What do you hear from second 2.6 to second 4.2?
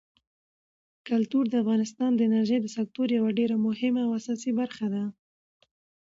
د سکتور یوه ډېره مهمه او